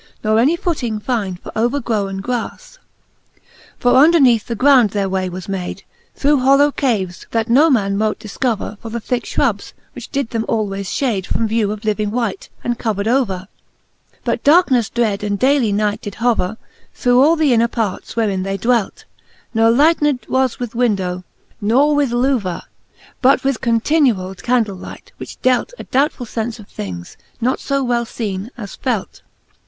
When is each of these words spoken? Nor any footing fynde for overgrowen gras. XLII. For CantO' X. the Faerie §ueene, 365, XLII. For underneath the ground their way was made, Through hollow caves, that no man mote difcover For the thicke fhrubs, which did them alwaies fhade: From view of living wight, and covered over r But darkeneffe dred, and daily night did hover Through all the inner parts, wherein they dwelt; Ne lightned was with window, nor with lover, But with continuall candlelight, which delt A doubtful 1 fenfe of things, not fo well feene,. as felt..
Nor 0.23 0.39
any 0.39 0.55
footing 0.55 0.99
fynde 0.99 1.39
for 1.41 1.51
overgrowen 1.55 2.21
gras. 2.21 2.79
XLII. 3.37 3.41
For 3.77 3.91
CantO' 3.93 4.07
X. 4.07 4.09
the 4.09 4.09
Faerie 4.09 4.09
§ueene, 4.09 4.09
365, 4.09 4.09
XLII. 4.09 4.09
For 4.09 4.17
underneath 4.17 4.47
the 4.47 4.55
ground 4.55 4.89
their 4.89 5.09
way 5.09 5.29
was 5.29 5.47
made, 5.47 5.83
Through 6.15 6.39
hollow 6.39 6.71
caves, 6.71 7.27
that 7.29 7.49
no 7.49 7.69
man 7.69 7.97
mote 7.99 8.17
difcover 8.17 8.79
For 8.79 8.89
the 8.89 8.99
thicke 8.99 9.25
fhrubs, 9.31 9.73
which 9.93 10.09
did 10.09 10.31
them 10.31 10.45
alwaies 10.49 10.89
fhade: 10.89 11.27
From 11.27 11.47
view 11.47 11.71
of 11.71 11.85
living 11.85 12.09
wight, 12.09 12.49
and 12.63 12.79
covered 12.79 13.07
over 13.07 13.33
r 13.35 13.47
But 14.23 14.43
darkeneffe 14.43 14.91
dred, 14.91 15.23
and 15.23 15.37
daily 15.37 15.71
night 15.71 16.01
did 16.01 16.15
hover 16.15 16.57
Through 16.95 17.21
all 17.21 17.35
the 17.35 17.53
inner 17.53 17.67
parts, 17.67 18.15
wherein 18.15 18.41
they 18.41 18.57
dwelt; 18.57 19.05
Ne 19.53 19.61
lightned 19.69 20.25
was 20.27 20.59
with 20.59 20.73
window, 20.73 21.23
nor 21.61 21.93
with 21.93 22.11
lover, 22.11 22.63
But 23.21 23.43
with 23.43 23.61
continuall 23.61 24.33
candlelight, 24.41 25.11
which 25.17 25.39
delt 25.43 25.73
A 25.77 25.83
doubtful 25.83 26.25
1 26.25 26.47
fenfe 26.49 26.57
of 26.57 26.69
things, 26.69 27.17
not 27.39 27.59
fo 27.59 27.83
well 27.83 28.05
feene,. 28.05 28.49
as 28.57 28.75
felt.. 28.75 29.21